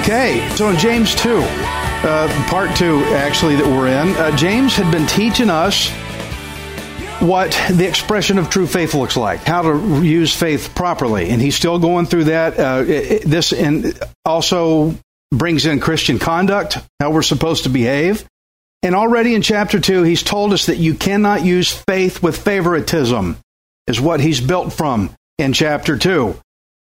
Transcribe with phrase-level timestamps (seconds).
[0.00, 4.90] Okay, so in James 2, uh, part 2, actually, that we're in, uh, James had
[4.90, 5.90] been teaching us
[7.20, 11.30] what the expression of true faith looks like, how to use faith properly.
[11.30, 12.58] And he's still going through that.
[12.58, 14.94] Uh, it- this and also
[15.32, 18.24] brings in Christian conduct, how we're supposed to behave.
[18.82, 23.36] And already in chapter 2, he's told us that you cannot use faith with favoritism,
[23.86, 26.34] is what he's built from in chapter 2.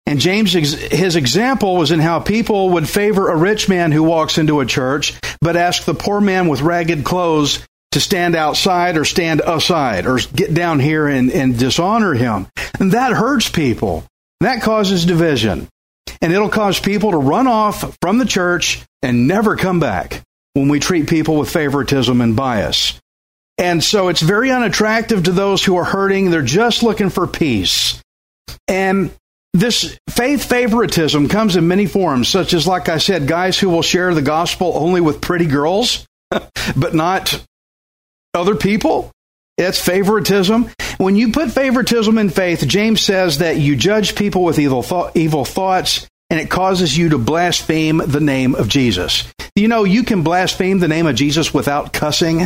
[0.09, 4.39] And James, his example was in how people would favor a rich man who walks
[4.39, 7.59] into a church, but ask the poor man with ragged clothes
[7.97, 12.47] to stand outside or stand aside or get down here and, and dishonor him.
[12.79, 14.05] And that hurts people.
[14.41, 15.67] That causes division.
[16.21, 20.21] And it'll cause people to run off from the church and never come back
[20.53, 23.01] when we treat people with favoritism and bias.
[23.57, 26.31] And so it's very unattractive to those who are hurting.
[26.31, 28.03] They're just looking for peace.
[28.69, 29.11] And
[29.55, 33.81] this faith favoritism comes in many forms, such as, like I said, guys who will
[33.81, 37.43] share the gospel only with pretty girls, but not
[38.37, 39.11] other people.
[39.59, 40.71] It's favoritism.
[40.99, 45.17] When you put favoritism in faith, James says that you judge people with evil, thought,
[45.17, 49.25] evil thoughts and it causes you to blaspheme the name of Jesus.
[49.55, 52.41] You know, you can blaspheme the name of Jesus without cussing,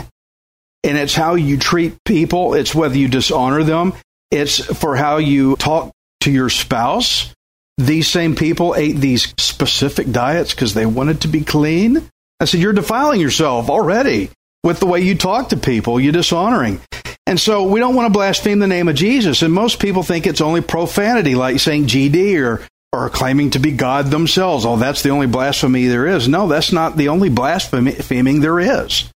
[0.84, 3.94] and it's how you treat people, it's whether you dishonor them,
[4.30, 7.34] it's for how you talk to your spouse.
[7.78, 12.06] These same people ate these specific diets because they wanted to be clean.
[12.38, 14.30] I said, You're defiling yourself already
[14.62, 16.80] with the way you talk to people, you're dishonoring.
[17.26, 19.42] And so we don't want to blaspheme the name of Jesus.
[19.42, 23.70] And most people think it's only profanity, like saying GD or, or claiming to be
[23.72, 24.66] God themselves.
[24.66, 26.28] Oh, that's the only blasphemy there is.
[26.28, 29.10] No, that's not the only blaspheming there is.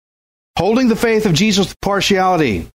[0.57, 2.69] Holding the faith of Jesus with partiality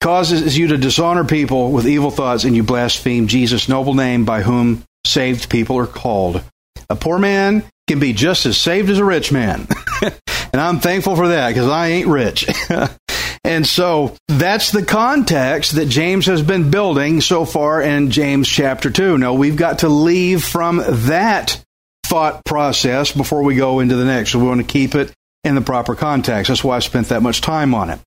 [0.00, 4.42] causes you to dishonor people with evil thoughts and you blaspheme Jesus' noble name by
[4.42, 6.44] whom saved people are called.
[6.88, 9.66] A poor man can be just as saved as a rich man.
[10.56, 12.48] and I'm thankful for that because I ain't rich.
[13.44, 18.90] and so that's the context that James has been building so far in James chapter
[18.90, 19.18] 2.
[19.18, 21.62] Now we've got to leave from that
[22.06, 24.30] thought process before we go into the next.
[24.30, 25.12] So we want to keep it
[25.44, 26.48] in the proper context.
[26.48, 28.00] That's why I spent that much time on it.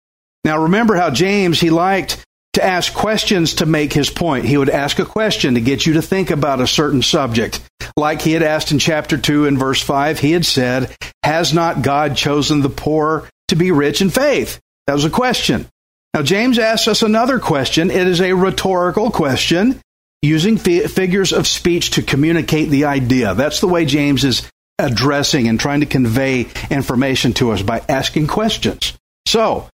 [0.45, 2.25] Now remember how James, he liked
[2.57, 4.45] to ask questions to make his point.
[4.45, 7.61] He would ask a question to get you to think about a certain subject.
[7.97, 11.83] Like he had asked in chapter 2 and verse 5, he had said, Has not
[11.83, 14.61] God chosen the poor to be rich in faith?
[14.87, 15.67] That was a question.
[16.13, 17.91] Now, James asks us another question.
[17.91, 19.81] It is a rhetorical question
[20.23, 23.35] using fi- figures of speech to communicate the idea.
[23.35, 28.27] That's the way James is addressing and trying to convey information to us by asking
[28.27, 28.95] questions.
[29.27, 29.69] So,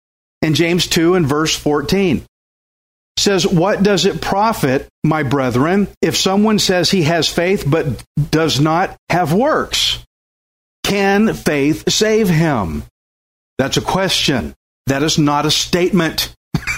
[0.41, 2.25] in James 2 and verse 14,
[3.19, 8.59] says, What does it profit, my brethren, if someone says he has faith but does
[8.59, 10.03] not have works?
[10.83, 12.83] Can faith save him?
[13.57, 14.55] That's a question.
[14.87, 16.33] That is not a statement.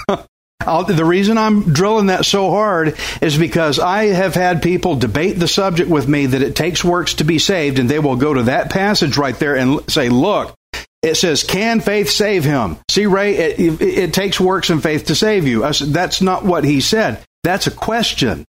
[0.66, 5.48] The reason I'm drilling that so hard is because I have had people debate the
[5.48, 8.44] subject with me that it takes works to be saved, and they will go to
[8.44, 10.54] that passage right there and say, Look,
[11.02, 15.06] it says, "Can faith save him?" See, Ray, it, it, it takes works and faith
[15.06, 15.72] to save you.
[15.74, 17.24] Said, That's not what he said.
[17.44, 18.46] That's a question.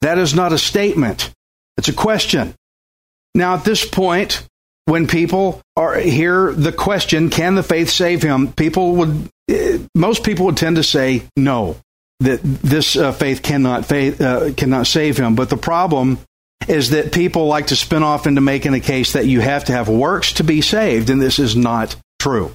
[0.00, 1.32] That is not a statement.
[1.76, 2.54] It's a question.
[3.34, 4.46] Now, at this point,
[4.86, 10.24] when people are hear the question, "Can the faith save him?" People would, eh, most
[10.24, 11.76] people would tend to say no,
[12.20, 15.34] that this uh, faith cannot faith, uh, cannot save him.
[15.34, 16.18] But the problem
[16.68, 19.72] is that people like to spin off into making a case that you have to
[19.72, 22.52] have works to be saved, and this is not true.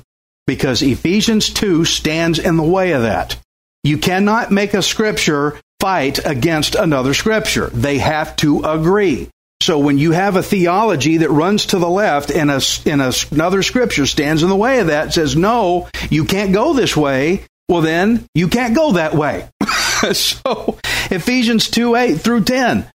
[0.48, 3.38] Because Ephesians 2 stands in the way of that.
[3.84, 7.68] You cannot make a scripture fight against another scripture.
[7.68, 9.30] They have to agree.
[9.62, 13.14] So when you have a theology that runs to the left and a, and a,
[13.32, 17.46] another scripture stands in the way of that, says, no, you can't go this way,
[17.70, 19.48] well then, you can't go that way.
[20.14, 20.78] so,
[21.12, 22.90] Ephesians 2 8 through 10.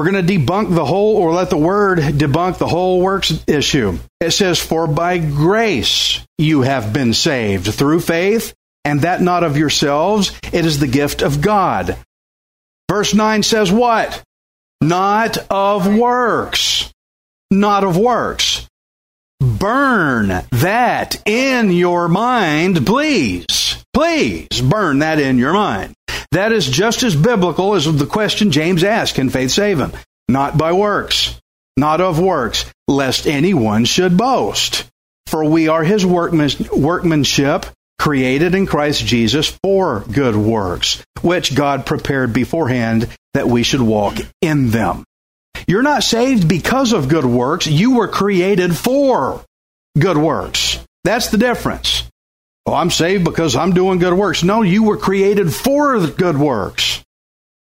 [0.00, 3.98] We're going to debunk the whole, or let the word debunk the whole works issue.
[4.18, 9.58] It says, For by grace you have been saved through faith, and that not of
[9.58, 10.32] yourselves.
[10.54, 11.98] It is the gift of God.
[12.88, 14.22] Verse 9 says, What?
[14.80, 16.90] Not of works.
[17.50, 18.66] Not of works.
[19.38, 23.84] Burn that in your mind, please.
[23.92, 25.92] Please burn that in your mind.
[26.32, 29.92] That is just as biblical as the question James asked Can faith save him?
[30.28, 31.40] Not by works,
[31.76, 34.84] not of works, lest anyone should boast.
[35.26, 37.66] For we are his workmanship,
[37.98, 44.16] created in Christ Jesus for good works, which God prepared beforehand that we should walk
[44.40, 45.04] in them.
[45.66, 47.66] You're not saved because of good works.
[47.66, 49.44] You were created for
[49.98, 50.84] good works.
[51.04, 52.09] That's the difference.
[52.70, 54.44] Oh, I'm saved because I'm doing good works.
[54.44, 57.02] No, you were created for good works.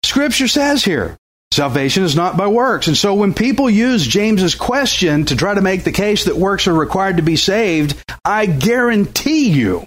[0.02, 1.16] Scripture says here,
[1.52, 2.88] salvation is not by works.
[2.88, 6.68] And so when people use James's question to try to make the case that works
[6.68, 9.86] are required to be saved, I guarantee you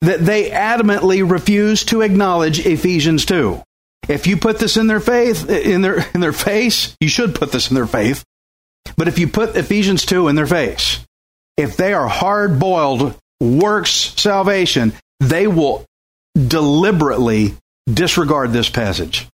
[0.00, 3.62] that they adamantly refuse to acknowledge Ephesians 2.
[4.08, 7.52] If you put this in their faith in their in their face, you should put
[7.52, 8.24] this in their faith.
[8.96, 10.98] But if you put Ephesians 2 in their face,
[11.56, 15.84] if they are hard-boiled works salvation, they will
[16.34, 17.54] deliberately
[17.92, 19.26] disregard this passage.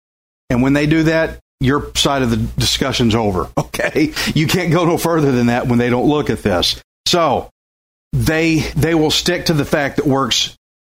[0.48, 3.48] And when they do that, your side of the discussion's over.
[3.80, 4.12] Okay?
[4.34, 6.82] You can't go no further than that when they don't look at this.
[7.06, 7.48] So,
[8.12, 10.54] they they will stick to the fact that works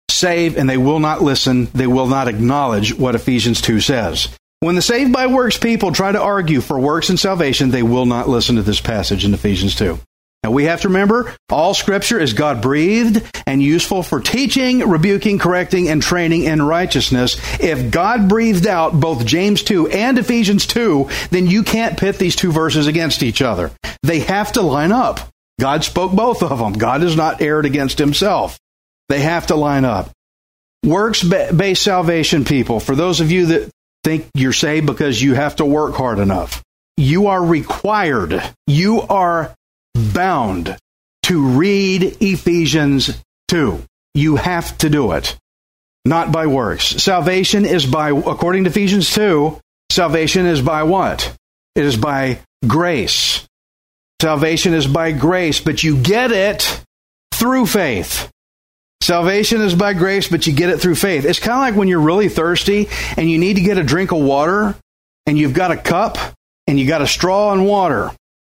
[0.10, 4.30] save and they will not listen, they will not acknowledge what Ephesians 2 says.
[4.60, 8.06] When the saved by works people try to argue for works and salvation, they will
[8.06, 10.00] not listen to this passage in Ephesians 2.
[10.46, 15.40] Now we have to remember all scripture is God breathed and useful for teaching, rebuking,
[15.40, 17.40] correcting, and training in righteousness.
[17.60, 22.36] If God breathed out both James 2 and Ephesians 2, then you can't pit these
[22.36, 23.72] two verses against each other.
[24.04, 25.20] They have to line up.
[25.60, 26.74] God spoke both of them.
[26.74, 28.60] God has not erred against himself.
[29.10, 30.12] They have to line up.
[30.86, 33.72] Works based salvation people, for those of you that
[34.04, 36.62] think you're saved because you have to work hard enough,
[36.98, 39.52] you are required, you are
[40.14, 40.78] bound
[41.24, 43.84] to read Ephesians 2.
[44.14, 45.38] You have to do it,
[46.06, 46.86] not by works.
[46.86, 49.60] Salvation is by, according to Ephesians 2,
[49.92, 51.36] salvation is by what?
[51.76, 53.46] It is by grace.
[54.22, 56.82] Salvation is by grace, but you get it
[57.34, 58.30] through faith.
[59.02, 61.26] Salvation is by grace, but you get it through faith.
[61.26, 64.12] It's kind of like when you're really thirsty and you need to get a drink
[64.12, 64.76] of water
[65.28, 66.18] and you've got a cup
[66.66, 68.12] and you got a straw and water.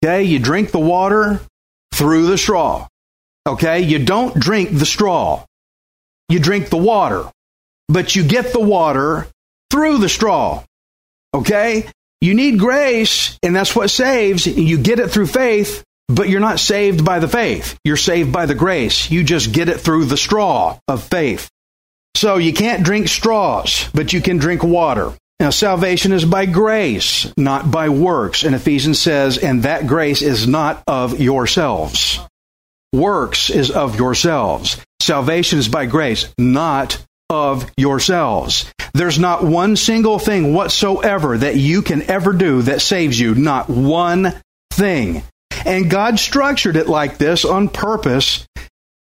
[0.06, 1.41] Okay, you drink the water
[1.93, 2.87] through the straw.
[3.44, 5.44] Okay, you don't drink the straw.
[6.29, 7.25] You drink the water,
[7.88, 9.26] but you get the water
[9.69, 10.62] through the straw.
[11.35, 11.91] Okay?
[12.20, 14.47] You need grace, and that's what saves.
[14.47, 17.76] You get it through faith, but you're not saved by the faith.
[17.82, 19.11] You're saved by the grace.
[19.11, 21.50] You just get it through the straw of faith.
[22.14, 25.14] So you can't drink straws, but you can drink water.
[25.38, 28.43] Now, salvation is by grace, not by works.
[28.43, 32.19] And Ephesians says, and that grace is not of yourselves.
[32.93, 34.81] Works is of yourselves.
[35.00, 38.73] Salvation is by grace, not of yourselves.
[38.95, 43.35] There's not one single thing whatsoever that you can ever do that saves you.
[43.35, 44.33] Not one
[44.73, 45.23] thing.
[45.66, 48.47] And God structured it like this on purpose.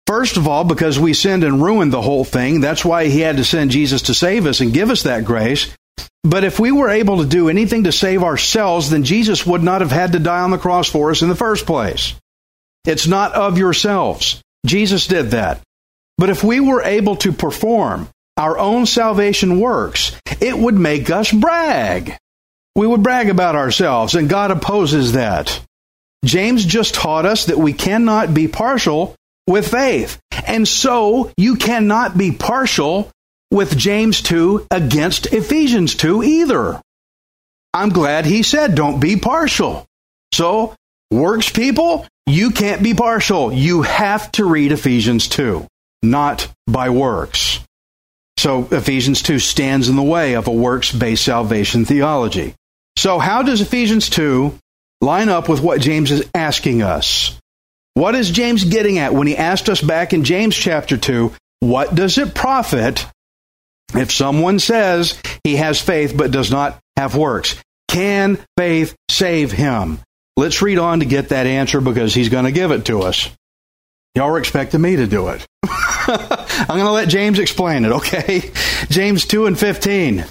[0.06, 2.60] First of all, because we sinned and ruined the whole thing.
[2.60, 5.74] That's why He had to send Jesus to save us and give us that grace.
[6.24, 9.80] But if we were able to do anything to save ourselves, then Jesus would not
[9.80, 12.14] have had to die on the cross for us in the first place.
[12.84, 14.42] It's not of yourselves.
[14.66, 15.60] Jesus did that.
[16.16, 21.32] But if we were able to perform our own salvation works, it would make us
[21.32, 22.16] brag.
[22.74, 25.60] We would brag about ourselves, and God opposes that.
[26.24, 29.14] James just taught us that we cannot be partial
[29.46, 30.20] with faith.
[30.46, 33.10] And so you cannot be partial
[33.50, 36.80] with James 2 against Ephesians 2 either.
[37.72, 39.86] I'm glad he said don't be partial.
[40.32, 40.74] So,
[41.10, 43.52] works people, you can't be partial.
[43.52, 45.66] You have to read Ephesians 2,
[46.02, 47.60] not by works.
[48.36, 52.54] So, Ephesians 2 stands in the way of a works based salvation theology.
[52.96, 54.56] So, how does Ephesians 2
[55.00, 57.38] line up with what James is asking us?
[57.94, 61.94] What is James getting at when he asked us back in James chapter 2, what
[61.94, 63.04] does it profit
[63.94, 67.56] if someone says he has faith but does not have works?
[67.88, 70.00] Can faith save him?
[70.36, 73.30] Let's read on to get that answer because he's going to give it to us.
[74.14, 75.46] Y'all were expecting me to do it.
[75.64, 78.52] I'm going to let James explain it, okay?
[78.88, 80.24] James 2 and 15.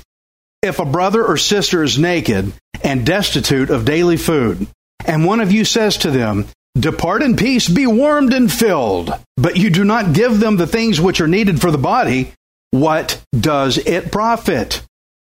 [0.62, 2.52] If a brother or sister is naked
[2.84, 4.68] and destitute of daily food,
[5.06, 6.48] and one of you says to them,
[6.78, 11.02] Depart in peace, be warmed and filled, but you do not give them the things
[11.02, 12.34] which are needed for the body,
[12.72, 14.82] what does it profit?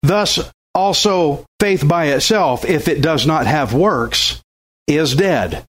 [0.02, 4.40] Thus, also, faith by itself, if it does not have works,
[4.86, 5.64] is dead.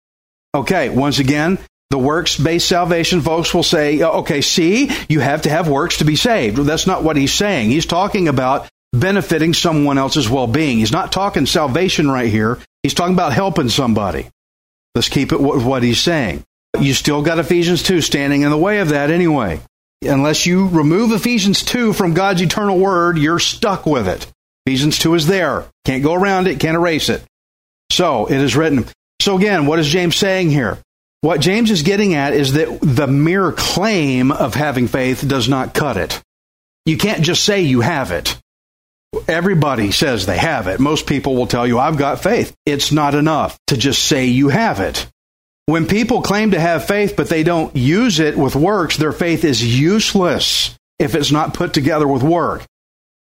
[0.55, 1.59] Okay, once again,
[1.89, 5.97] the works based salvation folks will say, oh, okay, see, you have to have works
[5.97, 6.57] to be saved.
[6.57, 7.69] Well, that's not what he's saying.
[7.69, 10.77] He's talking about benefiting someone else's well being.
[10.77, 12.59] He's not talking salvation right here.
[12.83, 14.27] He's talking about helping somebody.
[14.95, 16.43] Let's keep it what he's saying.
[16.79, 19.59] You still got Ephesians 2 standing in the way of that anyway.
[20.01, 24.27] Unless you remove Ephesians 2 from God's eternal word, you're stuck with it.
[24.65, 25.65] Ephesians 2 is there.
[25.84, 27.24] Can't go around it, can't erase it.
[27.91, 28.86] So it is written.
[29.22, 30.77] So again, what is James saying here?
[31.22, 35.74] What James is getting at is that the mere claim of having faith does not
[35.74, 36.22] cut it.
[36.86, 38.39] You can't just say you have it.
[39.27, 40.79] Everybody says they have it.
[40.79, 42.56] Most people will tell you, I've got faith.
[42.65, 45.08] It's not enough to just say you have it.
[45.69, 49.45] When people claim to have faith, but they don't use it with works, their faith
[49.45, 52.63] is useless if it's not put together with work.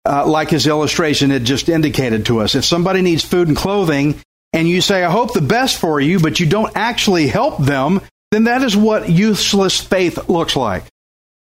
[0.07, 2.55] Uh, like his illustration had just indicated to us.
[2.55, 4.21] If somebody needs food and clothing,
[4.53, 7.99] and you say, I hope the best for you, but you don't actually help them,
[8.31, 10.85] then that is what useless faith looks like.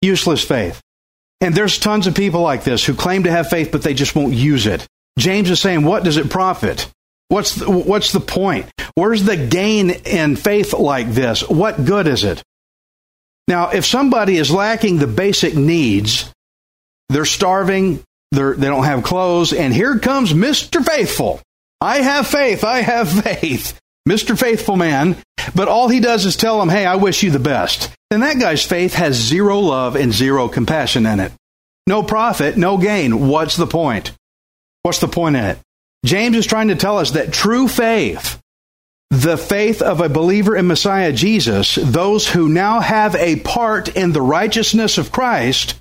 [0.01, 0.79] Useless faith.
[1.41, 4.15] And there's tons of people like this who claim to have faith, but they just
[4.15, 4.87] won't use it.
[5.17, 6.89] James is saying, what does it profit?
[7.29, 8.69] What's the, what's the point?
[8.95, 11.47] Where's the gain in faith like this?
[11.47, 12.43] What good is it?
[13.47, 16.31] Now, if somebody is lacking the basic needs,
[17.07, 20.85] they're starving, they're, they don't have clothes, and here comes Mr.
[20.85, 21.39] Faithful.
[21.81, 23.79] I have faith, I have faith.
[24.07, 24.37] Mr.
[24.37, 25.17] Faithful Man,
[25.53, 27.91] but all he does is tell them, hey, I wish you the best.
[28.11, 31.31] And that guy's faith has zero love and zero compassion in it.
[31.85, 33.27] No profit, no gain.
[33.27, 34.13] What's the point?
[34.81, 35.59] What's the point in it?
[36.05, 38.39] James is trying to tell us that true faith,
[39.09, 44.13] the faith of a believer in Messiah Jesus, those who now have a part in
[44.13, 45.75] the righteousness of Christ,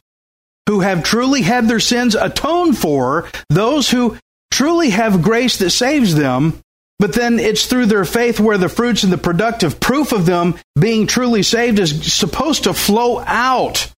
[0.67, 4.19] who have truly had their sins atoned for, those who
[4.51, 6.61] truly have grace that saves them,
[6.99, 10.57] but then it's through their faith where the fruits and the productive proof of them
[10.79, 13.93] being truly saved is supposed to flow out.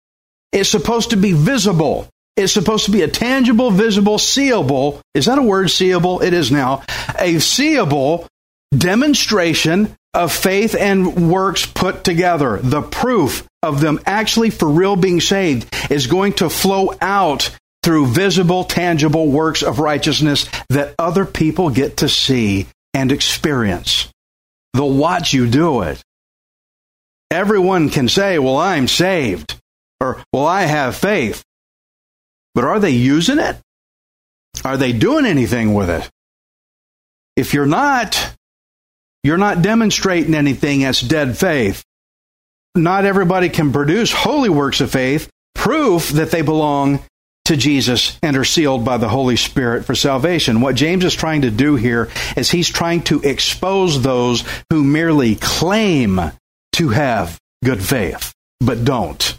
[0.52, 2.08] It's supposed to be visible.
[2.36, 5.00] It's supposed to be a tangible, visible, seeable.
[5.14, 6.20] Is that a word, seeable?
[6.20, 6.82] It is now.
[7.18, 8.26] A seeable
[8.74, 12.58] demonstration of faith and works put together.
[12.58, 17.50] The proof of them actually for real being saved is going to flow out
[17.82, 24.08] through visible, tangible works of righteousness that other people get to see and experience.
[24.74, 26.02] They'll watch you do it.
[27.30, 29.56] Everyone can say, Well, I'm saved,
[30.00, 31.44] or Well, I have faith.
[32.54, 33.56] But are they using it?
[34.64, 36.10] Are they doing anything with it?
[37.36, 38.34] If you're not,
[39.22, 41.84] you're not demonstrating anything as dead faith.
[42.74, 47.00] Not everybody can produce holy works of faith, proof that they belong
[47.46, 50.60] to Jesus and are sealed by the Holy Spirit for salvation.
[50.60, 55.34] What James is trying to do here is he's trying to expose those who merely
[55.34, 56.20] claim
[56.74, 59.36] to have good faith, but don't.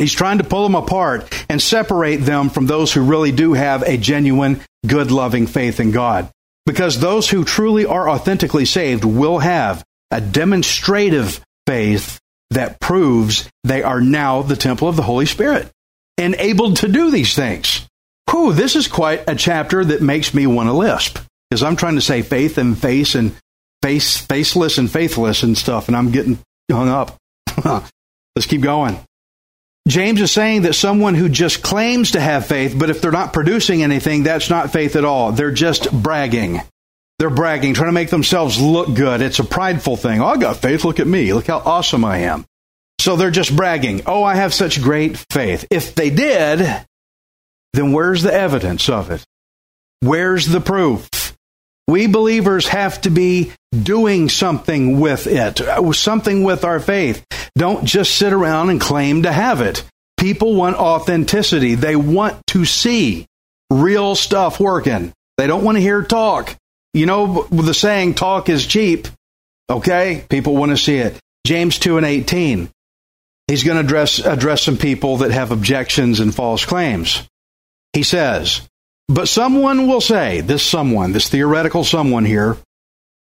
[0.00, 3.82] He's trying to pull them apart and separate them from those who really do have
[3.82, 6.30] a genuine, good, loving faith in God.
[6.64, 12.18] Because those who truly are authentically saved will have a demonstrative faith
[12.50, 15.70] that proves they are now the temple of the Holy Spirit
[16.16, 17.86] enabled to do these things.
[18.30, 21.96] Whew, this is quite a chapter that makes me want to lisp because I'm trying
[21.96, 23.36] to say faith and face and
[23.82, 26.38] face, faceless and faithless and stuff, and I'm getting
[26.70, 27.16] hung up.
[27.64, 28.98] Let's keep going.
[29.90, 33.32] James is saying that someone who just claims to have faith, but if they're not
[33.32, 35.32] producing anything, that's not faith at all.
[35.32, 36.60] They're just bragging.
[37.18, 39.20] They're bragging, trying to make themselves look good.
[39.20, 40.20] It's a prideful thing.
[40.20, 40.84] Oh, I got faith.
[40.84, 41.34] Look at me.
[41.34, 42.46] Look how awesome I am.
[42.98, 45.66] So they're just bragging, oh, I have such great faith.
[45.70, 46.58] If they did,
[47.72, 49.24] then where's the evidence of it?
[50.00, 51.08] Where's the proof?
[51.90, 57.24] We believers have to be doing something with it, uh, something with our faith.
[57.56, 59.82] Don't just sit around and claim to have it.
[60.16, 61.74] People want authenticity.
[61.74, 63.26] They want to see
[63.70, 65.12] real stuff working.
[65.36, 66.54] They don't want to hear talk.
[66.94, 69.08] You know, the saying, talk is cheap.
[69.68, 70.24] Okay?
[70.28, 71.18] People want to see it.
[71.44, 72.70] James 2 and 18
[73.50, 77.28] he's going to address, address some people that have objections and false claims.
[77.92, 78.62] He says,
[79.10, 82.56] But someone will say, this someone, this theoretical someone here,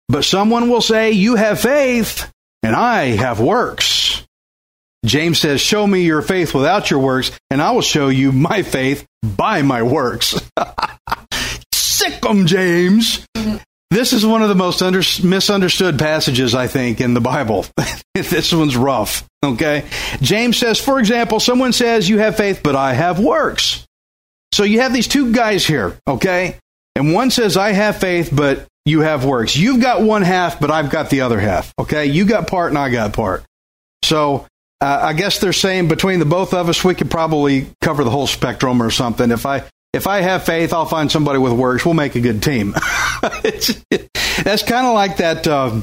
[0.08, 4.24] but someone will say, You have faith, and I have works.
[5.04, 8.62] James says, Show me your faith without your works, and I will show you my
[8.62, 10.40] faith by my works.
[11.74, 13.26] Sick, 'em, James.
[13.90, 17.66] This is one of the most under, misunderstood passages, I think, in the Bible.
[18.14, 19.84] this one's rough, okay?
[20.22, 23.86] James says, for example, someone says, You have faith, but I have works.
[24.54, 26.58] So you have these two guys here, okay?
[26.94, 29.56] And one says, I have faith, but you have works.
[29.56, 32.06] You've got one half, but I've got the other half, okay?
[32.06, 33.42] You got part and I got part.
[34.04, 34.46] So
[34.80, 38.10] uh, I guess they're saying between the both of us, we could probably cover the
[38.10, 39.32] whole spectrum or something.
[39.32, 41.84] If I if I have faith, I'll find somebody with works.
[41.84, 42.76] We'll make a good team.
[43.22, 45.48] that's kind of like that.
[45.48, 45.80] Uh,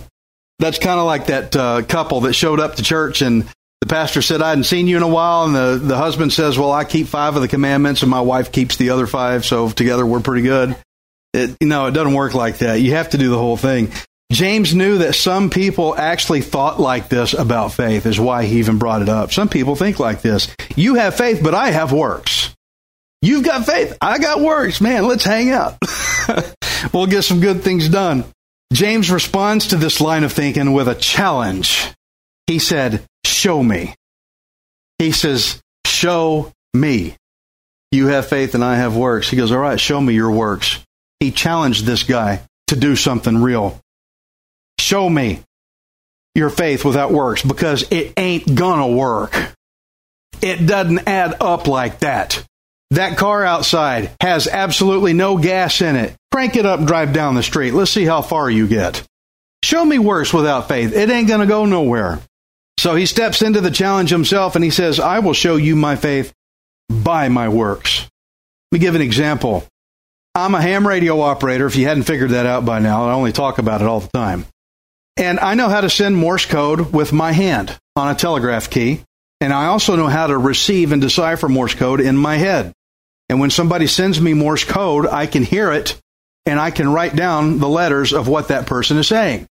[0.59, 3.49] that's kind of like that uh, couple that showed up to church and
[3.81, 5.45] the pastor said, I hadn't seen you in a while.
[5.45, 8.51] And the, the husband says, Well, I keep five of the commandments and my wife
[8.51, 9.43] keeps the other five.
[9.45, 10.75] So together we're pretty good.
[11.33, 12.81] It, you know, it doesn't work like that.
[12.81, 13.91] You have to do the whole thing.
[14.31, 18.77] James knew that some people actually thought like this about faith, is why he even
[18.77, 19.33] brought it up.
[19.33, 22.55] Some people think like this You have faith, but I have works.
[23.21, 23.97] You've got faith.
[23.99, 24.79] I got works.
[24.79, 25.77] Man, let's hang out.
[26.93, 28.25] we'll get some good things done.
[28.73, 31.91] James responds to this line of thinking with a challenge.
[32.51, 33.95] He said, Show me.
[34.99, 37.15] He says, Show me.
[37.93, 39.29] You have faith and I have works.
[39.29, 40.83] He goes, All right, show me your works.
[41.21, 43.79] He challenged this guy to do something real.
[44.81, 45.39] Show me
[46.35, 49.33] your faith without works because it ain't gonna work.
[50.41, 52.45] It doesn't add up like that.
[52.89, 56.17] That car outside has absolutely no gas in it.
[56.33, 57.73] Crank it up drive down the street.
[57.73, 59.07] Let's see how far you get.
[59.63, 60.93] Show me works without faith.
[60.93, 62.19] It ain't to go nowhere.
[62.81, 65.95] So he steps into the challenge himself and he says, I will show you my
[65.95, 66.33] faith
[66.89, 68.09] by my works.
[68.71, 69.67] Let me give an example.
[70.33, 73.07] I'm a ham radio operator, if you hadn't figured that out by now.
[73.07, 74.47] I only talk about it all the time.
[75.15, 79.01] And I know how to send Morse code with my hand on a telegraph key.
[79.39, 82.73] And I also know how to receive and decipher Morse code in my head.
[83.29, 86.01] And when somebody sends me Morse code, I can hear it
[86.47, 89.45] and I can write down the letters of what that person is saying.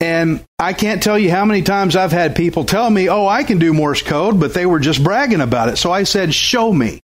[0.00, 3.44] And I can't tell you how many times I've had people tell me, oh, I
[3.44, 5.76] can do Morse code, but they were just bragging about it.
[5.76, 7.00] So I said, show me.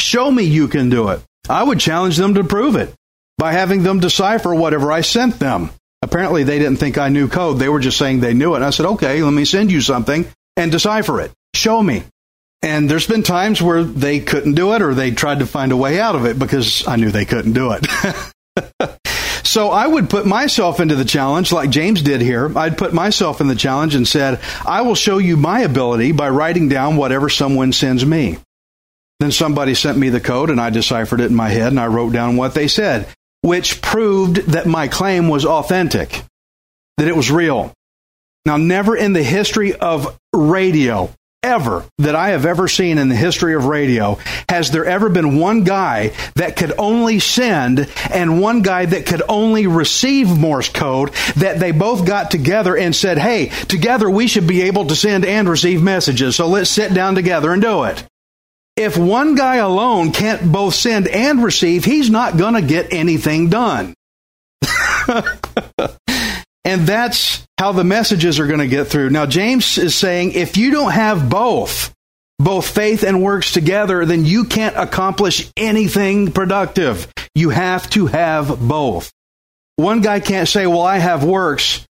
[0.00, 1.20] Show me you can do it.
[1.48, 2.94] I would challenge them to prove it
[3.36, 5.70] by having them decipher whatever I sent them.
[6.00, 7.58] Apparently, they didn't think I knew code.
[7.58, 8.56] They were just saying they knew it.
[8.56, 11.32] And I said, okay, let me send you something and decipher it.
[11.54, 12.02] Show me.
[12.62, 15.76] And there's been times where they couldn't do it or they tried to find a
[15.76, 18.98] way out of it because I knew they couldn't do it.
[19.44, 22.56] so I would put myself into the challenge like James did here.
[22.56, 26.30] I'd put myself in the challenge and said, I will show you my ability by
[26.30, 28.38] writing down whatever someone sends me.
[29.20, 31.86] Then somebody sent me the code and I deciphered it in my head and I
[31.86, 33.08] wrote down what they said,
[33.42, 36.22] which proved that my claim was authentic,
[36.96, 37.72] that it was real.
[38.44, 41.10] Now, never in the history of radio
[41.42, 45.38] ever that I have ever seen in the history of radio has there ever been
[45.38, 51.12] one guy that could only send and one guy that could only receive Morse code
[51.36, 55.24] that they both got together and said, hey, together we should be able to send
[55.24, 58.04] and receive messages, so let's sit down together and do it.
[58.76, 63.50] If one guy alone can't both send and receive, he's not going to get anything
[63.50, 63.94] done.
[66.64, 69.10] And that's how the messages are going to get through.
[69.10, 71.92] Now, James is saying if you don't have both,
[72.38, 77.12] both faith and works together, then you can't accomplish anything productive.
[77.34, 79.12] You have to have both.
[79.76, 81.86] One guy can't say, Well, I have works.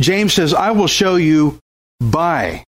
[0.00, 1.58] James says, I will show you
[2.00, 2.64] by.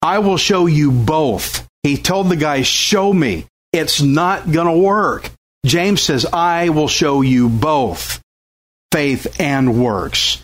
[0.00, 1.66] I will show you both.
[1.82, 3.46] He told the guy, Show me.
[3.72, 5.30] It's not going to work.
[5.64, 8.20] James says, I will show you both
[8.90, 10.42] faith and works.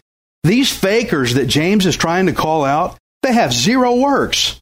[0.49, 4.59] These fakers that James is trying to call out, they have zero works.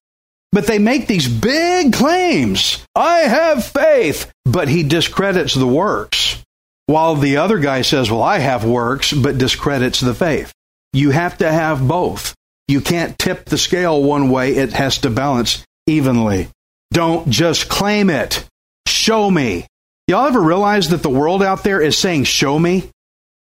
[0.51, 2.85] But they make these big claims.
[2.97, 6.43] I have faith, but he discredits the works.
[6.87, 10.53] While the other guy says, Well, I have works, but discredits the faith.
[10.93, 12.35] You have to have both.
[12.67, 16.49] You can't tip the scale one way, it has to balance evenly.
[16.91, 18.45] Don't just claim it.
[18.89, 19.69] Show me.
[20.09, 22.91] Y'all ever realize that the world out there is saying, Show me?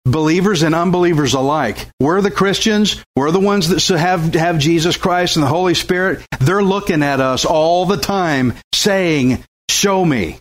[0.05, 1.88] Believers and unbelievers alike.
[2.01, 3.03] We're the Christians.
[3.17, 6.25] We're the ones that have, have Jesus Christ and the Holy Spirit.
[6.40, 10.38] They're looking at us all the time saying, show me.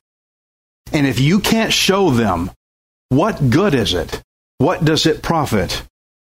[0.92, 2.52] And if you can't show them,
[3.10, 4.22] what good is it?
[4.58, 5.84] What does it profit?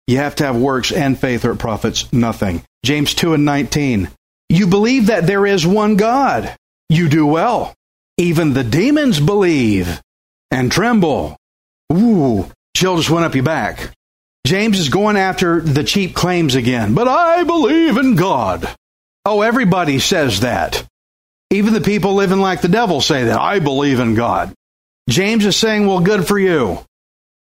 [0.07, 2.63] You have to have works and faith or it profits nothing.
[2.85, 4.09] James 2 and 19.
[4.49, 6.55] You believe that there is one God.
[6.89, 7.75] You do well.
[8.19, 10.01] Even the demons believe
[10.51, 11.37] and tremble.
[11.93, 13.91] Ooh, chill just went up your back.
[14.47, 16.95] James is going after the cheap claims again.
[16.95, 18.69] But I believe in God.
[19.25, 20.87] Oh, everybody says that.
[21.51, 23.41] Even the people living like the devil say that.
[23.41, 24.53] I believe in God.
[25.09, 26.79] James is saying, well, good for you.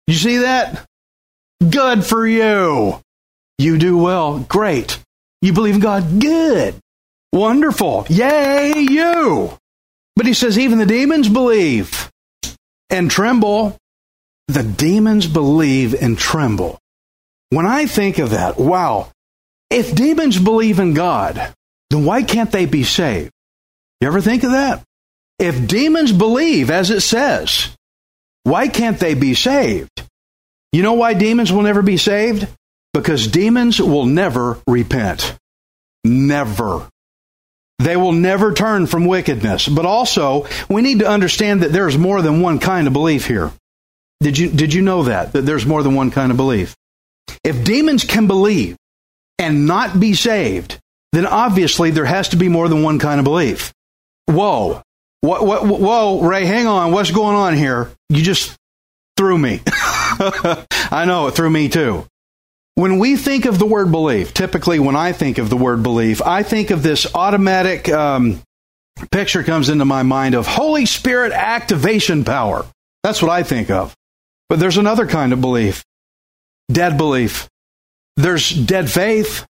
[0.07, 0.87] You see that?
[1.69, 3.01] Good for you.
[3.59, 4.39] You do well.
[4.41, 4.99] Great.
[5.43, 6.21] You believe in God?
[6.21, 6.77] Good.
[7.33, 8.07] Wonderful.
[8.09, 9.57] Yay, you.
[10.17, 12.11] But he says, even the demons believe
[12.91, 13.77] and tremble.
[14.49, 16.79] The demons believe and tremble.
[17.51, 19.11] When I think of that, wow,
[19.71, 21.53] if demons believe in God,
[21.91, 23.31] then why can't they be saved?
[24.01, 24.83] You ever think of that?
[25.39, 27.75] If demons believe, as it says,
[28.45, 29.91] why can't they be saved?
[30.73, 32.47] You know why demons will never be saved?
[32.93, 35.37] Because demons will never repent.
[36.05, 36.89] Never.
[37.79, 39.67] They will never turn from wickedness.
[39.67, 43.51] But also, we need to understand that there's more than one kind of belief here.
[44.25, 45.33] Did you, did you know that?
[45.35, 46.75] That there's more than one kind of belief?
[47.45, 48.75] If demons can believe
[49.39, 50.81] and not be saved,
[51.13, 53.75] then obviously there has to be more than one kind of belief.
[54.25, 54.81] Whoa.
[55.21, 56.91] What, what, whoa, Ray, hang on.
[56.93, 57.91] What's going on here?
[58.09, 58.57] You just
[59.19, 59.61] threw me.
[59.67, 62.07] I know it threw me too.
[62.77, 66.23] When we think of the word belief, typically when I think of the word belief,
[66.23, 68.41] I think of this automatic um,
[69.11, 72.65] picture comes into my mind of Holy Spirit activation power.
[73.03, 73.95] That's what I think of.
[74.49, 75.85] But there's another kind of belief
[76.71, 77.49] dead belief.
[78.17, 79.47] There's dead faith.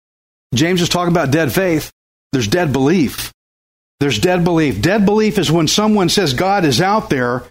[0.54, 1.92] James is talking about dead faith.
[2.32, 3.32] There's dead belief.
[4.00, 4.82] There's dead belief.
[4.82, 7.44] Dead belief is when someone says God is out there,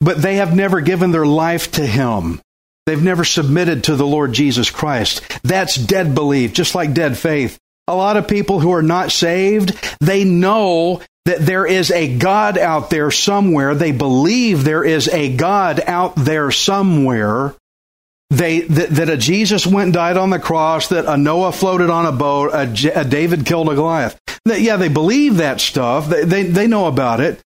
[0.00, 2.40] but they have never given their life to Him.
[2.86, 5.22] They've never submitted to the Lord Jesus Christ.
[5.42, 7.58] That's dead belief, just like dead faith.
[7.86, 12.58] A lot of people who are not saved, they know that there is a God
[12.58, 13.76] out there somewhere.
[13.76, 17.54] They believe there is a God out there somewhere.
[18.30, 21.88] They, that, that a Jesus went and died on the cross, that a Noah floated
[21.88, 24.20] on a boat, a, a David killed a Goliath.
[24.44, 26.08] That, yeah, they believe that stuff.
[26.08, 27.40] They, they, they know about it.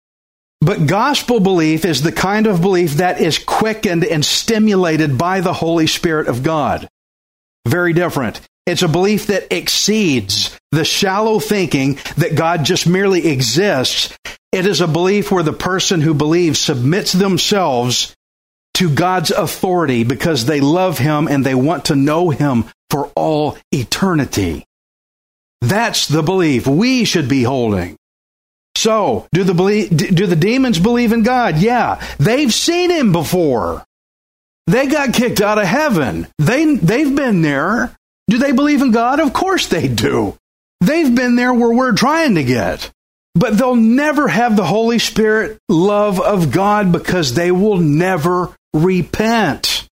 [0.63, 5.53] But gospel belief is the kind of belief that is quickened and stimulated by the
[5.53, 6.89] Holy Spirit of God.
[7.67, 8.41] Very different.
[8.67, 14.17] It's a belief that exceeds the shallow thinking that God just merely exists.
[14.53, 18.15] It is a belief where the person who believes submits themselves
[18.75, 23.59] to God's authority because they love Him and they want to know Him for all
[23.71, 24.65] eternity.
[25.61, 27.97] That's the belief we should be holding.
[28.77, 31.59] So, do the believe, do the demons believe in God?
[31.59, 33.85] Yeah, they've seen him before.
[34.67, 36.27] They got kicked out of heaven.
[36.39, 37.97] They they've been there.
[38.29, 39.21] Do they believe in God?
[39.21, 40.37] Of course they do.
[40.81, 42.91] They've been there where we're trying to get.
[43.35, 49.89] But they'll never have the Holy Spirit love of God because they will never repent.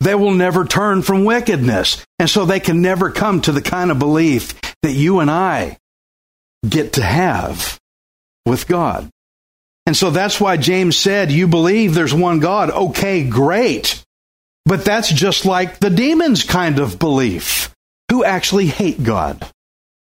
[0.00, 2.04] They will never turn from wickedness.
[2.18, 5.76] And so they can never come to the kind of belief that you and I
[6.66, 7.78] get to have
[8.46, 9.10] with God.
[9.86, 12.70] And so that's why James said, You believe there's one God.
[12.70, 14.04] Okay, great.
[14.68, 17.74] But that's just like the demons kind of belief,
[18.10, 19.42] who actually hate God.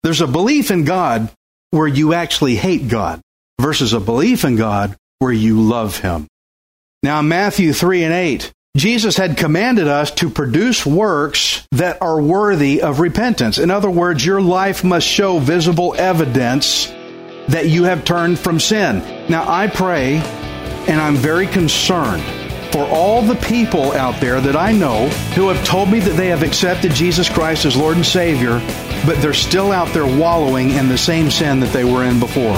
[0.03, 1.31] There's a belief in God
[1.71, 3.21] where you actually hate God
[3.61, 6.27] versus a belief in God where you love Him.
[7.01, 12.81] Now, Matthew 3 and 8, Jesus had commanded us to produce works that are worthy
[12.81, 13.59] of repentance.
[13.59, 16.87] In other words, your life must show visible evidence
[17.47, 18.99] that you have turned from sin.
[19.29, 22.23] Now, I pray and I'm very concerned
[22.71, 26.27] for all the people out there that I know who have told me that they
[26.27, 28.59] have accepted Jesus Christ as Lord and Savior,
[29.05, 32.55] but they're still out there wallowing in the same sin that they were in before.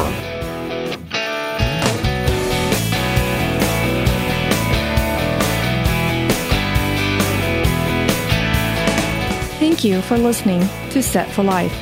[9.60, 11.74] Thank you for listening to Set for Life.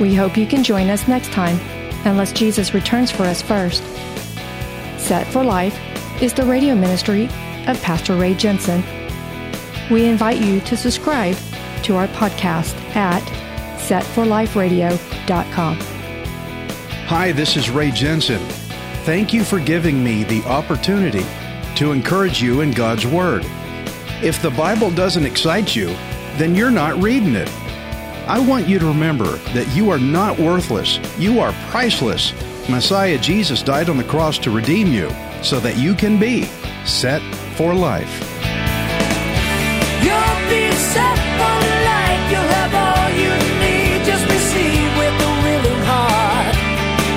[0.00, 1.58] We hope you can join us next time
[2.04, 3.82] unless Jesus returns for us first.
[4.98, 5.78] Set for Life
[6.20, 7.26] is the radio ministry
[7.68, 8.82] of Pastor Ray Jensen.
[9.88, 11.36] We invite you to subscribe
[11.84, 13.22] to our podcast at
[13.78, 15.76] setforliferadio.com.
[17.06, 18.44] Hi, this is Ray Jensen.
[19.04, 21.24] Thank you for giving me the opportunity
[21.76, 23.44] to encourage you in God's Word.
[24.20, 25.86] If the Bible doesn't excite you,
[26.36, 27.48] then you're not reading it.
[28.26, 30.98] I want you to remember that you are not worthless.
[31.16, 32.32] You are priceless.
[32.68, 35.08] Messiah Jesus died on the cross to redeem you
[35.42, 36.44] so that you can be
[36.84, 37.22] set
[37.56, 38.14] for life.
[40.02, 41.56] You'll be set for
[41.90, 42.22] life.
[42.30, 44.04] You'll have all you need.
[44.04, 46.56] Just receive with a willing heart.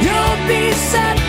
[0.04, 1.21] You'll be set